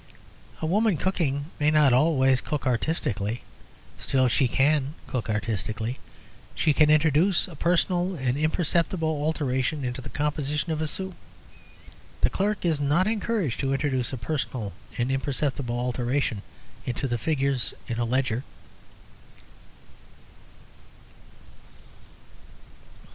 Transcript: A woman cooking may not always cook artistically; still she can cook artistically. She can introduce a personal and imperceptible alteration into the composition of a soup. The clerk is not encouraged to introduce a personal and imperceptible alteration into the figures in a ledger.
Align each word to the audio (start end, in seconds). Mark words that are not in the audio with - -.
A 0.61 0.65
woman 0.65 0.97
cooking 0.97 1.51
may 1.59 1.69
not 1.69 1.93
always 1.93 2.41
cook 2.41 2.65
artistically; 2.65 3.43
still 3.99 4.27
she 4.27 4.47
can 4.47 4.95
cook 5.05 5.29
artistically. 5.29 5.99
She 6.55 6.73
can 6.73 6.89
introduce 6.89 7.47
a 7.47 7.55
personal 7.55 8.15
and 8.15 8.35
imperceptible 8.35 9.07
alteration 9.23 9.85
into 9.85 10.01
the 10.01 10.09
composition 10.09 10.73
of 10.73 10.81
a 10.81 10.87
soup. 10.87 11.13
The 12.21 12.31
clerk 12.31 12.65
is 12.65 12.79
not 12.79 13.05
encouraged 13.05 13.59
to 13.59 13.73
introduce 13.73 14.11
a 14.11 14.17
personal 14.17 14.73
and 14.97 15.11
imperceptible 15.11 15.77
alteration 15.77 16.41
into 16.83 17.07
the 17.07 17.19
figures 17.19 17.75
in 17.87 17.99
a 17.99 18.03
ledger. 18.03 18.43